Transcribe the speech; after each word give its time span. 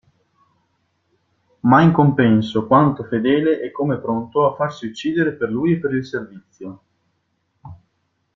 Ma 1.61 1.83
in 1.83 1.91
compenso 1.91 2.65
quanto 2.65 3.03
fedele 3.03 3.61
e 3.61 3.69
come 3.69 3.99
pronto 3.99 4.47
a 4.51 4.55
farsi 4.55 4.87
uccidere 4.87 5.33
per 5.33 5.51
lui 5.51 5.73
e 5.73 5.77
per 5.77 5.93
il 5.93 6.03
servizio. 6.03 6.81